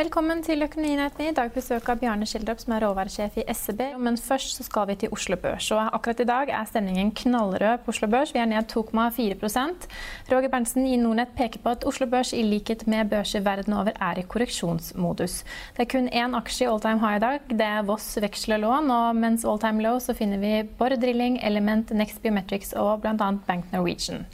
[0.00, 1.26] Velkommen til Økonominyhetene.
[1.28, 3.80] I dag besøk av Bjarne Schjelderup, som er råvaresjef i SEB.
[4.00, 5.66] Men først så skal vi til Oslo Børs.
[5.76, 8.32] Og akkurat i dag er stemningen knallrød på Oslo Børs.
[8.32, 9.84] Vi er ned 2,4%
[10.30, 13.92] Roger Berntsen i Nordnett peker på at Oslo Børs i likhet med børser verden over
[13.92, 15.42] er i korreksjonsmodus.
[15.76, 17.52] Det er kun én aksje i all time high i dag.
[17.52, 18.88] Det er Voss veksellån.
[18.96, 23.32] Og mens all time low så finner vi Borr Drilling, Element, Next Biometrics og bl.a.
[23.44, 24.24] Bank Norwegian.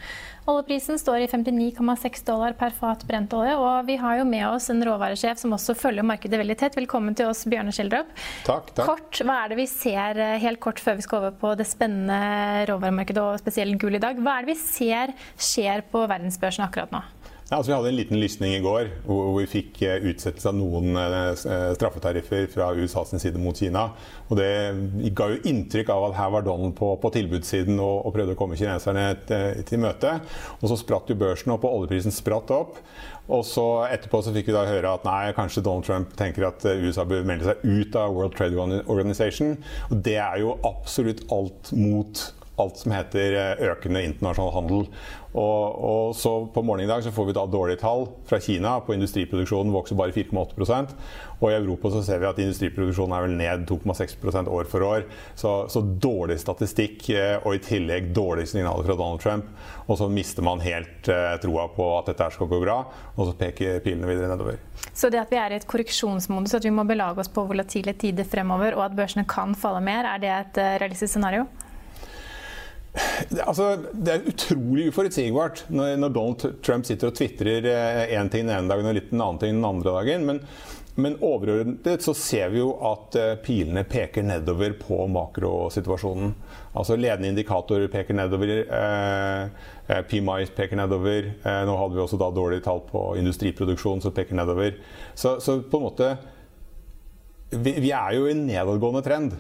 [0.47, 3.57] Oljeprisen står i 59,6 dollar per fat brent olje.
[3.59, 6.77] Og vi har jo med oss en råvaresjef som også følger markedet veldig tett.
[6.79, 8.13] Velkommen til oss, Bjørne Schjelderup.
[8.47, 8.87] Takk, takk.
[8.87, 11.67] Kort, hva er det vi ser eh, helt kort før vi skal over på det
[11.67, 14.23] spennende råvaremarkedet og spesielt gull i dag?
[14.23, 17.03] Hva er det vi ser skjer på verdensbørsen akkurat nå?
[17.47, 20.57] Ja, altså vi hadde en liten lysning i går hvor vi fikk eh, utsettelse av
[20.59, 23.85] noen eh, eh, straffetariffer fra USAs side mot Kina.
[24.27, 24.49] Og Det
[25.15, 28.41] ga jo inntrykk av at her var Donald på, på tilbudssiden og, og, prøvde å
[28.41, 30.17] komme kineserne til, til møte.
[30.59, 32.81] Og så spratt jo børsen opp, og oljeprisen spratt opp.
[33.31, 36.67] Og så etterpå så fikk vi da høre at nei, kanskje Donald Trump tenker at
[36.67, 39.55] USA bør melde seg ut av World Trade Organization.
[39.93, 42.27] Og det er jo absolutt alt mot
[42.63, 43.37] alt som heter
[43.71, 44.87] økende internasjonal handel.
[45.37, 48.79] Og, og, så På morgenen i dag så får vi da dårlige tall fra Kina.
[48.81, 50.95] på Industriproduksjonen vokser bare 4,8%
[51.41, 55.05] Og i Europa så ser vi at industriproduksjonen er vel ned 2,6% år for år.
[55.35, 59.51] Så, så, dårlig statistikk eh, og i tillegg dårlige signaler fra Donald Trump.
[59.87, 62.79] Og så mister man helt eh, troa på at dette skal gå bra,
[63.15, 64.57] og så peker pilene videre nedover.
[64.97, 67.93] Så det at vi er i et korreksjonsmodus, at vi må belage oss på volatile
[68.01, 71.45] tider fremover, og at børsene kan falle mer, er det et eh, realistisk scenario?
[73.47, 78.47] Altså, det er utrolig uforutsigbart når, når, Donald Trump sitter og tvitrer én eh, ting
[78.49, 80.27] den ene dagen og litt den annen ting den andre dagen.
[80.29, 80.41] Men,
[80.97, 86.33] men overordnet så ser vi jo at uh, pilene peker nedover på makrosituasjonen.
[86.77, 88.55] Altså Ledende indikatorer peker nedover.
[88.65, 91.35] Eh, uh, PMI peker nedover.
[91.45, 94.81] nå hadde vi også da dårlige tall på industriproduksjon som peker nedover.
[95.15, 96.15] Så, så på en måte
[97.51, 99.37] vi, vi er jo i en nedadgående trend.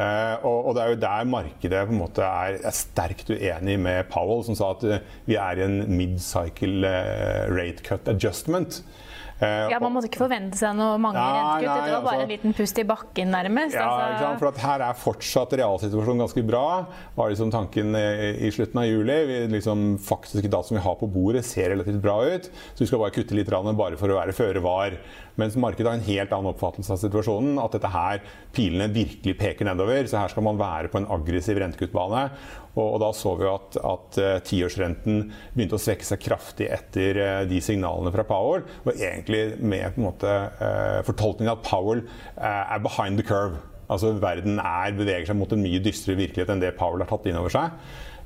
[0.00, 3.74] Uh, og, og, det er jo der markedet på en måte er, er, sterkt uenig
[3.82, 8.80] med Powell, som sa at uh, vi er i en mid-cycle uh, rate cut adjustment.
[9.40, 11.64] Ja, Man måtte ikke forvente seg noe mange rentekutt.
[11.64, 13.78] Det var bare altså, en liten pust i bakken, nærmest.
[13.78, 14.32] Ja, altså.
[14.42, 16.64] for her er fortsatt realsituasjonen ganske bra.
[17.16, 19.18] var liksom tanken i slutten av juli.
[19.30, 22.50] Vi, liksom, faktiske data som vi har på bordet, ser relativt bra ut.
[22.74, 24.98] Så vi skal bare kutte litt bare for å være føre var.
[25.40, 27.58] Mens markedet har en helt annen oppfattelse av situasjonen.
[27.62, 28.20] At dette her,
[28.56, 30.04] pilene virkelig peker nedover.
[30.10, 32.28] Så her skal man være på en aggressiv rentekuttbane.
[32.78, 35.24] Og, da så vi at, at uh, tiårsrenten
[35.56, 38.62] begynte å svekke seg kraftig etter uh, de signalene fra Powell.
[38.84, 42.04] Og egentlig med på en måte uh, fortolkningen at Powell
[42.38, 43.58] er behind the curve.
[43.90, 47.26] Altså Verden er, beveger seg mot en mye dystrere virkelighet enn det Powell har tatt
[47.26, 47.74] inn over seg.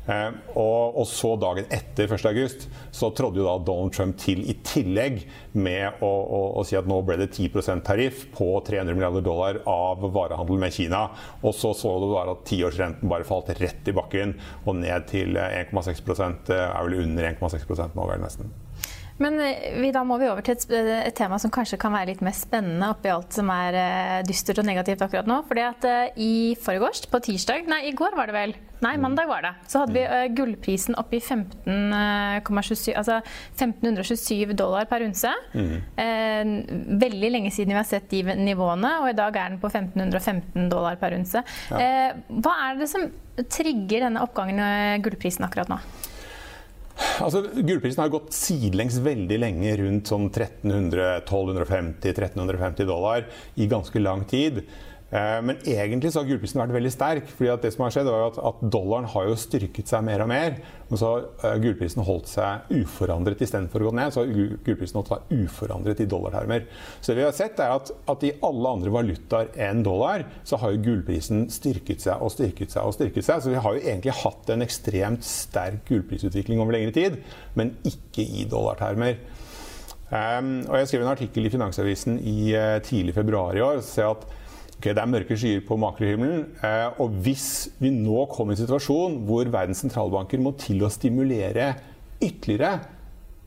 [0.05, 4.57] Eh, og, og, så dagen etter 1.8 så trådde jo da Donald Trump til i
[4.67, 5.23] tillegg
[5.57, 9.63] med å, å, å si at nå ble det 10% tariff på 300 milliarder dollar
[9.71, 11.07] av varehandel med Kina.
[11.43, 15.39] Og så så du bare at tiårsrenten bare falt rett i bakken og ned til
[15.41, 16.05] 1,6
[16.53, 18.53] eh, er vel under 1,6 nå, vel nesten.
[19.23, 22.11] Men eh, vi, da må vi over til et, et, tema som kanskje kan være
[22.13, 25.41] litt mer spennende oppi alt som er uh, dystert og negativt akkurat nå.
[25.49, 28.55] Fordi at uh, i forgårs, på tirsdag, nei i går var det vel,
[28.85, 33.21] nei mandag var det, så hadde vi uh, gullprisen oppe i 15,27 altså
[33.55, 35.31] 1527 dollar per unse.
[35.55, 35.75] Mm.
[37.01, 40.67] veldig lenge siden vi har sett de nivåene, og i dag er den på 1515
[40.73, 41.43] dollar per unse.
[41.71, 42.15] Ja.
[42.29, 43.07] hva er det som
[43.51, 45.79] trigger denne oppgangen i gullprisen akkurat nå?
[47.25, 53.27] Altså, Gullprisen har gått sidelengs veldig lenge, rundt sånn 1300, 1250-1350 dollar
[53.59, 54.63] i ganske lang tid.
[55.15, 57.29] Eh, men egentlig så har gullprisen vært veldig sterk.
[57.31, 60.31] fordi det som har skjedd var at, at, Dollaren har jo styrket seg mer og
[60.31, 60.57] mer.
[60.89, 61.11] Og så
[61.43, 64.15] har gullprisen holdt seg uforandret istedenfor å gå ned.
[64.15, 64.33] Så har
[64.67, 66.67] gullprisen holdt seg uforandret i dollartermer.
[66.99, 70.59] Så det vi har sett er at, at i alle andre valutaer enn dollar, så
[70.63, 73.45] har jo gullprisen styrket seg og styrket seg og styrket seg.
[73.45, 77.21] Så vi har jo egentlig hatt en ekstremt sterk gullprisutvikling over lengre tid,
[77.55, 79.21] men ikke i dollartermer.
[80.15, 83.81] Um, og jeg skrev en artikkel i Finansavisen i uh, tidlig februar i år.
[83.81, 84.33] så ser jeg at
[84.93, 86.45] det er mørke skyer på makrohimmelen.
[86.61, 90.93] Eh, og hvis vi nå kommer i en situasjon hvor verdens sentralbanker må til å
[90.93, 91.73] stimulere
[92.21, 92.77] ytterligere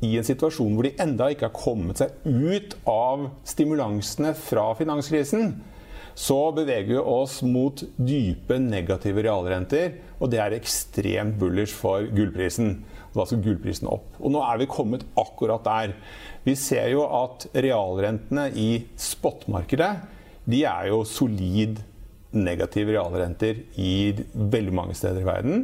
[0.05, 5.55] i en situasjon hvor de enda ikke har kommet seg ut av stimulansene fra finanskrisen,
[6.17, 9.99] så beveger vi oss mot dype negative realrenter.
[10.17, 12.79] Og det er ekstremt bullish for gullprisen.
[13.11, 14.15] Og da skal gullprisen opp.
[14.17, 15.93] Og nå er vi kommet akkurat der.
[16.45, 19.91] Vi ser jo at realrentene i spotmarkedet
[20.47, 21.81] de er jo solid
[22.37, 25.63] negative realrenter i veldig mange steder i verden.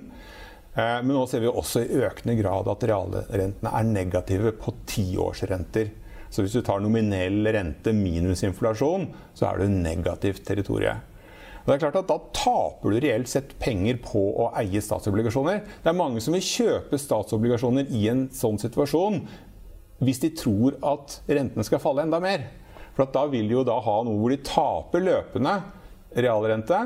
[0.73, 5.91] Eh, men nå ser vi også i økende grad at realrentene er negative på tiårsrenter.
[6.33, 9.05] Så hvis du tar nominell rente minus inflasjon,
[9.37, 11.03] så er du negativt territorium.
[11.63, 15.61] Det er klart at Da taper du reelt sett penger på å eie statsobligasjoner.
[15.83, 19.21] Det er mange som vil kjøpe statsobligasjoner i en sånn situasjon
[20.03, 22.49] hvis de tror at rentene skal falle enda mer.
[22.93, 25.55] For da vil de jo da ha noe hvor de taper løpende
[26.13, 26.81] realrente,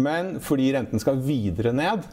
[0.00, 2.04] men fordi renten skal videre ned,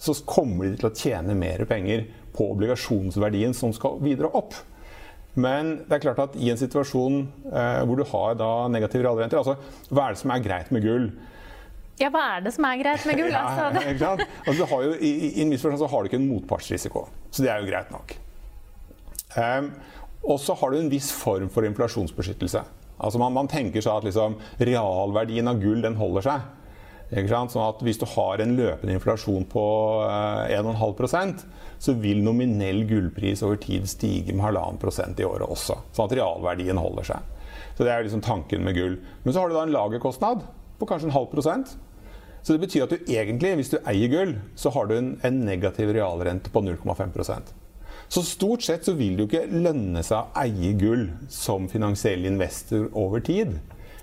[0.00, 4.56] så kommer de til å tjene mer penger på obligasjonsverdien som skal videre opp.
[5.40, 7.20] Men det er klart at i en situasjon
[7.52, 9.54] eh, hvor du har da negative realrenter altså
[9.92, 11.04] Hva er det som er greit med gull?
[12.00, 13.36] Ja, hva er det som er greit med gull?
[13.36, 14.24] Altså, ja, ikke sant?
[14.46, 17.04] Altså, du har jo, i, I en viss forstand så har du ikke en motpartsrisiko,
[17.30, 18.16] så det er jo greit nok.
[19.36, 19.68] Um,
[20.22, 22.62] og så har du en viss form for inflasjonsbeskyttelse.
[23.00, 26.48] Altså man, man tenker seg at liksom, realverdien av gull den holder seg.
[27.10, 29.64] Sånn at Hvis du har en løpende inflasjon på
[30.06, 31.42] eh, 1,5%
[31.80, 35.78] så vil nominell gullpris over tid stige med halvannen prosent i året også.
[35.96, 37.38] Sånn at realverdien holder seg.
[37.74, 38.98] Så Det er liksom tanken med gull.
[39.24, 40.44] Men så har du da en lagerkostnad
[40.78, 41.72] på kanskje en halv prosent.
[42.42, 45.40] Så det betyr at du egentlig, hvis du eier gull, så har du en, en
[45.44, 47.16] negativ realrente på 0,5
[48.10, 52.26] så stort sett så vil det jo ikke lønne seg å eie gull som finansiell
[52.26, 53.54] investor over tid.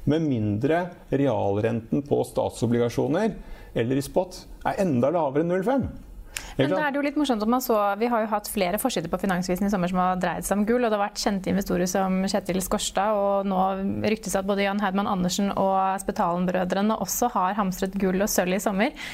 [0.07, 3.33] Med mindre realrenten på statsobligasjoner
[3.77, 5.87] eller i spot er enda lavere enn 0,5.
[6.57, 8.79] Men da er det jo litt morsomt at man så, Vi har jo hatt flere
[8.81, 10.85] forsider på Finansvisen i sommer som har dreid seg om gull.
[10.85, 13.61] og Det har vært kjente investorer som Kjetil Skorstad, og nå
[14.07, 18.57] ryktes det at både Jan Heidmann Andersen og Spetalen-brødrene også har hamstret gull og sølv
[18.57, 19.09] i sommer.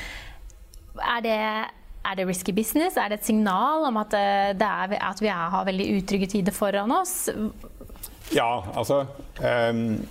[1.01, 1.39] Er det
[2.03, 2.97] er det risky business?
[2.99, 6.55] Er det et signal om at, eh, er, at vi er, har veldig utrygge tider
[6.55, 7.29] foran oss?
[8.33, 9.05] Ja, altså
[9.71, 10.05] um,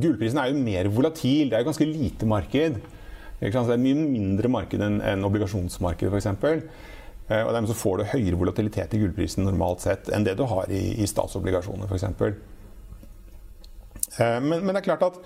[0.00, 1.50] Gullprisen er jo mer volatil.
[1.50, 2.78] Det er jo ganske lite marked.
[3.40, 6.26] Det er mye mindre marked enn en obligasjonsmarkedet f.eks.
[7.28, 10.46] Uh, og dermed så får du høyere volatilitet i gullprisen normalt sett enn det du
[10.48, 12.08] har i, i statsobligasjoner f.eks.
[14.16, 15.20] Uh, men, men det er klart at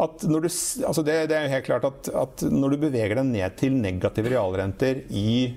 [0.00, 3.58] at du, altså det, det, er helt klart at, at, når du beveger deg ned
[3.60, 5.56] til negative realrenter i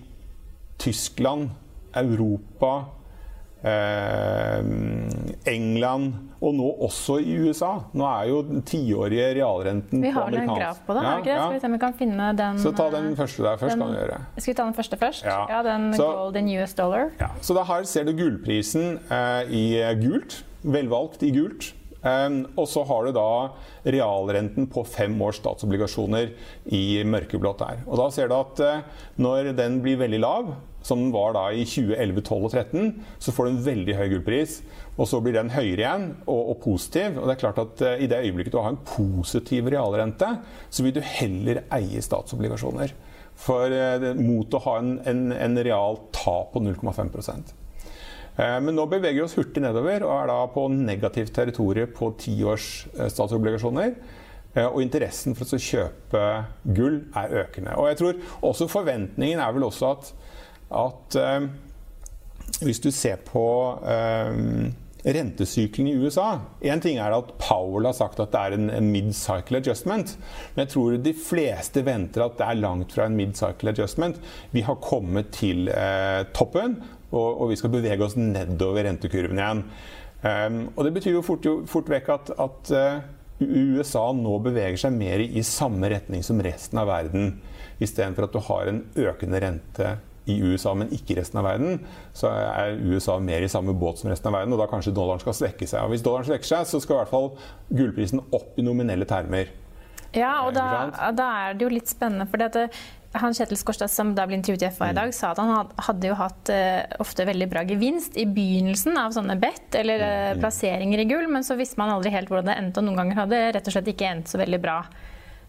[0.82, 1.52] Tyskland,
[1.96, 2.74] Europa,
[3.62, 4.60] eh,
[5.54, 6.14] England
[6.44, 10.42] og nå også i USA Nå er jo den tiårige realrenten på amerikansk Vi har
[10.42, 11.04] en graf på det?
[11.06, 11.38] Ja, ja.
[11.44, 13.78] Skal vi se om vi kan finne den Så ta den første der først.
[13.78, 14.18] Den, kan du gjøre.
[14.38, 15.30] Skal vi ta den første først?
[15.30, 17.14] Ja, ja den så, golden US dollar.
[17.22, 17.30] Ja.
[17.42, 19.64] Så da her ser du gullprisen eh, i
[20.02, 20.42] gult.
[20.64, 21.74] Velvalgt i gult.
[22.04, 23.30] Um, og så har du da
[23.88, 26.34] realrenten på fem års statsobligasjoner
[26.76, 27.82] i mørkeblått der.
[27.88, 30.52] Og da ser du at uh, når den blir veldig lav,
[30.84, 32.92] som den var da i 2011, 12 og 13,
[33.24, 34.58] så får du en veldig høy gullpris.
[34.98, 37.22] Og så blir den høyere igjen, og, og positiv.
[37.22, 40.36] Og det er klart at uh, i det øyeblikket du har en positiv realrente,
[40.68, 42.98] så vil du heller eie statsobligasjoner.
[43.40, 47.63] For uh, mot å ha en, en, en real tap på 0,5 Eh,
[48.36, 52.70] men nå beveger vi oss hurtig nedover og er da på negativt territorium på tiårs
[52.98, 53.94] eh, statsobligasjoner.
[54.54, 56.24] Eh, og interessen for å kjøpe
[56.76, 57.76] gull er økende.
[57.78, 60.14] Og jeg tror også forventningen er vel også at,
[60.84, 61.20] at
[62.64, 63.46] hvis du ser på
[65.04, 66.28] rentesykelen i USA
[66.64, 70.16] Én ting er at Powell har sagt at det er en mid-cycle adjustment.
[70.54, 74.22] Men jeg tror de fleste venter at det er langt fra en mid-cycle adjustment.
[74.54, 76.78] Vi har kommet til eh, toppen,
[77.12, 79.66] og, og, vi skal bevege oss nedover rentekurven igjen.
[80.24, 83.02] Um, og Det betyr jo fort, jo, fort vekk at, at uh,
[83.44, 87.36] USA nå beveger seg mer i samme retning som resten av verden.
[87.84, 89.98] Istedenfor at du har en økende rente
[90.30, 91.82] i USA, men ikke i resten av verden,
[92.16, 95.24] så er USA mer i samme båt som resten av verden, og da kanskje dollaren
[95.24, 95.84] skal svekke seg.
[95.84, 97.30] Og hvis dollaren svekker seg, så skal i hvert fall
[97.74, 99.52] gullprisen opp i nominelle termer.
[100.14, 102.28] Ja, og da, da er det jo litt spennende.
[102.30, 102.70] for det,
[103.18, 106.10] han Kjetil Skorstad som da ble intervjuet i FA i dag, sa at han hadde
[106.10, 111.04] jo hatt uh, ofte veldig bra gevinst i begynnelsen av sånne bet eller uh, plasseringer
[111.04, 113.42] i gull, men så visste man aldri helt hvordan det endte, og noen ganger hadde
[113.42, 114.80] det rett og slett ikke endt så veldig bra.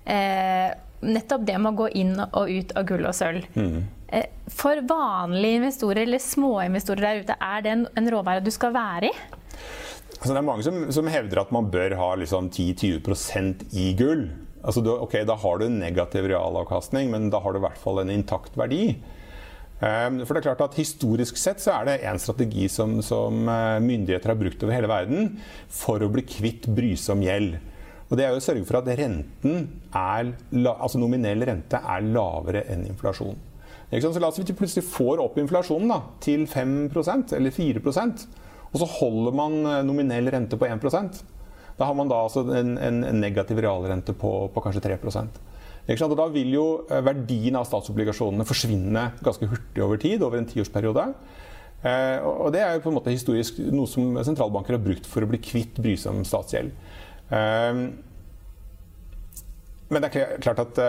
[0.05, 0.69] Uh,
[1.05, 3.47] nettopp det med å gå inn og ut av gull og sølv.
[3.55, 3.85] Mm.
[4.55, 9.11] For vanlige investorer eller småinvestorer der ute, er det en, en råvare du skal være
[9.11, 9.15] i?
[10.15, 14.29] Altså, det er mange som, som, hevder at man bør ha liksom 10-20% i gull.
[14.65, 17.81] Altså, du, ok, Da har du en negativ realavkastning, men da har du i hvert
[17.81, 18.95] fall en intakt verdi.
[19.85, 23.43] Um, for det er klart at Historisk sett så er det en strategi som, som
[23.51, 25.35] uh, myndigheter har brukt over hele verden
[25.69, 27.59] for å bli kvitt brysom gjeld.
[28.11, 30.33] Og Det er jo å sørge for at renten er,
[30.75, 33.37] altså nominell rente er lavere enn inflasjon.
[33.95, 38.27] Så La oss vi plutselig får opp inflasjonen da, til 5% eller 4%
[38.75, 41.23] og så holder man uh, nominell rente på 1%
[41.79, 45.43] da har man da altså en, en, negativ realrente på, på kanskje 3%
[45.85, 50.47] og Da vil jo eh, verdien av statsobligasjonene forsvinne ganske hurtig over tid, over en
[50.49, 51.03] tiårsperiode.
[51.85, 55.21] Eh, og Det er jo på en måte historisk noe som sentralbanker har brukt for
[55.21, 56.73] å bli kvitt brysom statsgjeld.
[57.35, 57.85] Eh,
[59.91, 60.81] men det er klart at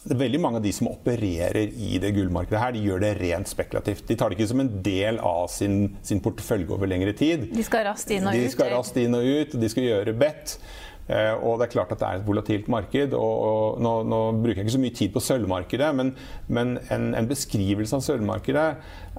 [0.00, 3.10] det er veldig mange av de som opererer i det gullmarkedet her, de gjør det
[3.18, 4.06] rent spekulativt.
[4.08, 5.74] De tar det ikke som en del av sin,
[6.06, 7.50] sin portefølje over lengre tid.
[7.52, 8.40] De skal raskt inn og ut?
[8.40, 10.56] De skal raskt inn og ut, og de skal gjøre bedt.
[11.10, 13.14] Eh, og det er klart at det er et volatilt marked.
[13.18, 16.12] og, nå, nå, bruker jeg ikke så mye tid på sølvmarkedet, men,
[16.48, 18.66] men en, en, beskrivelse av sølvmarkedet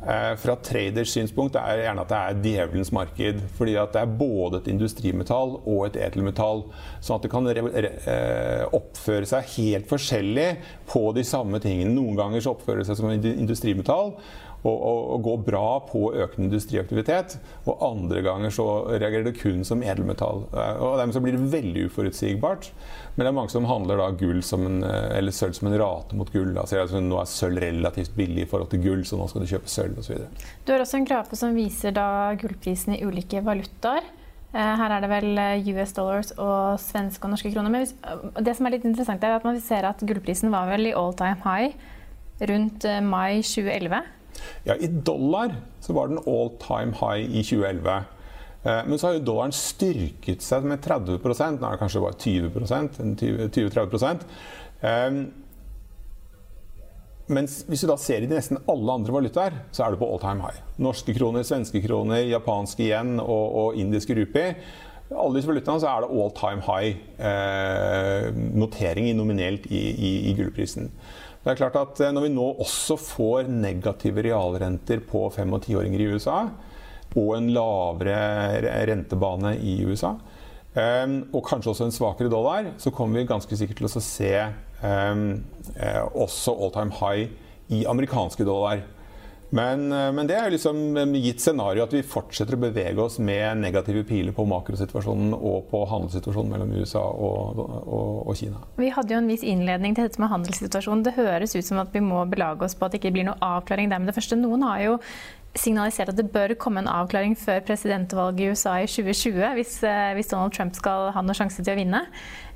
[0.05, 3.41] eh, fra traders synspunkt er gjerne at det er djevelens marked.
[3.57, 6.65] fordi at det er både et industrimetall og et edelmetall.
[7.01, 10.49] Sånn at det kan re, re, eh, oppføre seg helt forskjellig
[10.91, 11.95] på de samme tingene.
[11.95, 14.15] Noen ganger så oppfører det seg som industrimetall
[14.61, 17.37] og, og, og gå bra på økende industriaktivitet.
[17.65, 20.45] Og andre ganger så reagerer det kun som edelmetall.
[20.53, 22.69] Eh, og Dermed så blir det veldig uforutsigbart.
[23.15, 25.77] Men det er mange som handler da gull som en, eh, eller sølv som en
[25.81, 26.53] rate mot gull.
[26.53, 26.67] Da.
[26.69, 29.73] Altså, nå er sølv relativt billig i forhold til gull, så nå skal du kjøpe
[29.73, 30.23] sølv osv.
[30.65, 32.07] Du har også en grafe som viser da
[32.39, 34.05] gullprisen i ulike valutaer.
[34.51, 37.73] Eh, her er det vel US dollars og svenske og norske kroner.
[37.73, 40.95] Men det som er litt interessant er at man ser at gullprisen var vel i
[40.95, 41.73] all time high
[42.45, 44.01] rundt mai 2011.
[44.67, 48.03] Ja, I dollar så var den all time high i 2011.
[48.63, 52.19] Eh, men så har jo dollaren styrket seg med 30 Nå er det kanskje bare
[52.21, 52.51] 20
[53.49, 54.25] 20-30
[54.85, 55.23] ehm,
[57.31, 60.09] Mens hvis du da ser i de nesten alle andre valutaer, så er det på
[60.11, 60.61] all time high.
[60.83, 64.49] Norske kroner, svenske kroner, japanske yen og, og indiske rupi.
[65.11, 70.35] Alle disse valutaene så er det all time high eh, notering nominelt i, i, i
[70.35, 70.91] gullprisen.
[71.41, 75.63] Det er klart at eh, Når vi nå også får negative realrenter på fem- og
[75.65, 76.43] tiåringer i USA,
[77.11, 80.13] og en lavere rentebane i USA,
[80.77, 84.33] eh, og kanskje også en svakere dollar, så kommer vi ganske sikkert til å se
[84.81, 85.25] um,
[86.15, 87.27] også all time high
[87.73, 88.85] i amerikanske dollar.
[89.51, 90.77] Men, eh, men, det er jo liksom
[91.19, 95.81] gitt scenario at vi fortsetter å bevege oss med negative piler på makrosituasjonen og på
[95.91, 98.63] handelssituasjonen mellom USA og, og, og, Kina.
[98.79, 101.03] Vi hadde jo en viss innledning til dette med handelssituasjonen.
[101.03, 103.43] Det høres ut som at vi må belage oss på at det ikke blir noen
[103.43, 104.39] avklaring der med det første.
[104.39, 104.97] Noen har jo
[105.59, 110.13] signalisert at det bør komme en avklaring før presidentvalget i USA i 2020, hvis, eh,
[110.15, 112.05] hvis Donald Trump skal ha noen sjanse til å vinne.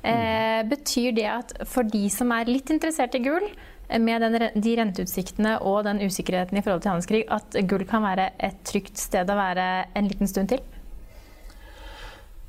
[0.00, 3.50] Eh, betyr det at for de som er litt interessert i gull,
[4.02, 8.30] med den, de renteutsiktene og den usikkerheten i forhold til handelskrig, at gull kan være
[8.48, 10.64] et trygt sted å være en liten stund til?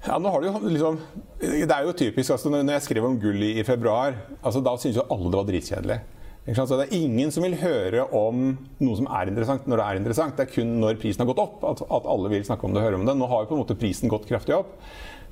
[0.08, 1.00] Ja, det, jo, liksom,
[1.42, 2.32] det er jo typisk.
[2.32, 5.42] Altså, når jeg skrev om gull i, i februar, altså, da syntes jo alle det
[5.42, 6.00] var dritkjedelig.
[6.48, 9.98] Så det er ingen som vil høre om noe som er interessant når det er
[10.00, 10.38] interessant.
[10.38, 12.80] Det er kun når prisen har gått opp at, at alle vil snakke om det
[12.80, 13.18] og høre om det.
[13.20, 14.78] Nå har jo på en måte prisen gått kraftig opp.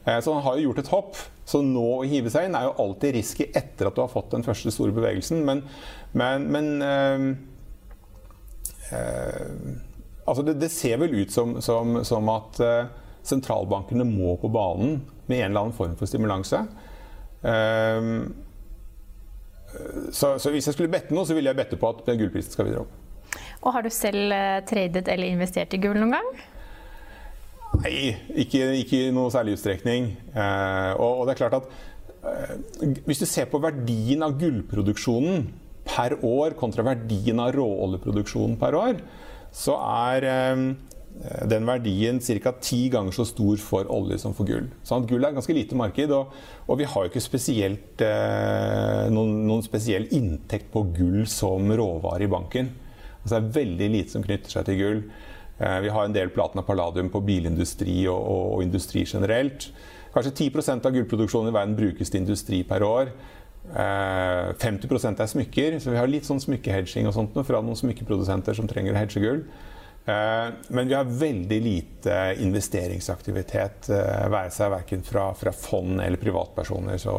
[0.06, 1.18] Eh, så han har jo gjort et hopp.
[1.46, 4.34] Så nå å hive seg inn er jo alltid risky etter at du har fått
[4.34, 5.44] den første store bevegelsen.
[5.46, 5.64] Men,
[6.18, 7.28] men, men øh,
[8.94, 9.84] øh,
[10.26, 12.88] Altså, det, det, ser vel ut som, som, som at øh,
[13.22, 16.64] sentralbankene må på banen med en eller annen form for stimulanse.
[17.46, 18.26] Uh,
[20.10, 22.66] så, så, hvis jeg skulle bette noe, så ville jeg bette på at gullprisen skal
[22.66, 23.38] videre opp.
[23.62, 24.34] Og Har du selv
[24.66, 26.32] tradet eller investert i gull noen gang?
[27.82, 28.16] Nei,
[28.46, 30.10] ikke, ikke i noe særlig utstrekning.
[30.32, 31.70] Eh, og, og, det er klart at
[32.24, 35.48] eh, hvis du ser på verdien av gullproduksjonen
[35.86, 39.02] per år kontra verdien av råoljeproduksjonen per år,
[39.56, 39.78] så
[40.10, 40.64] er eh,
[41.48, 42.52] den verdien ca.
[42.60, 44.68] ti ganger så stor for olje som for gull.
[44.84, 46.34] Sånn gull er et ganske lite marked, og,
[46.68, 52.28] og vi har jo ikke spesielt, eh, noen, noen, spesiell inntekt på gull som råvare
[52.28, 52.74] i banken.
[53.22, 55.00] Altså, det er veldig lite som knytter seg til gull.
[55.58, 59.70] Eh, vi har en del platina palladium på bilindustri og, og, og industri generelt.
[60.16, 63.14] Kanskje 10% av gullproduksjonen i verden brukes til industri per år.
[63.66, 68.94] 50 eh, er smykker, så vi har litt sånn smykkehedging fra noen smykkeprodusenter som trenger
[68.94, 69.46] å hedge gull.
[70.06, 77.00] Eh, men vi har veldig lite investeringsaktivitet, være seg verken fra, fra fond eller privatpersoner.
[77.02, 77.16] Så,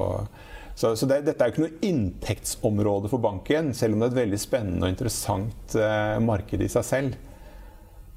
[0.77, 4.15] så, så det, dette er jo ikke noe inntektsområde for banken, selv om det er
[4.15, 5.81] et veldig spennende og interessant
[6.25, 7.26] marked i seg selv.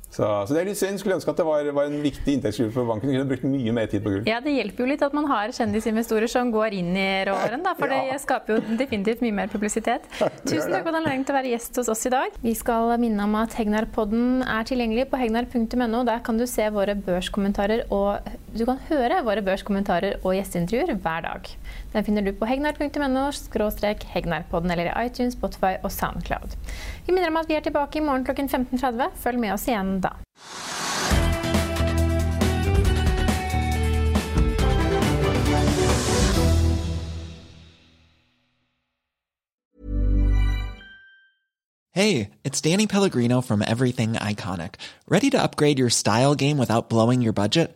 [0.10, 0.98] Så, så, det er litt synd.
[1.02, 3.12] Skulle ønske at det var, var en viktig inntektskilde for banken.
[3.12, 4.24] Kunne brukt mye mer tid på gull.
[4.30, 7.76] Ja, Det hjelper jo litt at man har kjendisinvestorer som går inn i rååren, da,
[7.78, 8.02] for ja.
[8.10, 10.08] det skaper jo definitivt mye mer publisitet.
[10.50, 12.40] Tusen takk for anledningen til å være gjest hos oss i dag.
[12.42, 16.04] Vi skal minne om at Hegnar-podden er tilgjengelig på hegnar.no.
[16.10, 18.26] Der kan du se våre børskommentarer og
[18.58, 21.54] du kan høre våre børskommentarer og gjesteintervjuer hver dag.
[21.94, 23.32] Den finner du på hegnar.no
[24.14, 26.58] hegnarpodden eller i iTunes, Spotify og Soundcloud.
[27.06, 29.10] Vi minner om at vi er tilbake i morgen klokken 15.30.
[29.16, 30.14] Følg med oss igjen da.
[41.92, 44.76] Hey, it's Danny Pellegrino from Everything Iconic.
[45.10, 47.76] Ready to upgrade your style game without blowing your budget?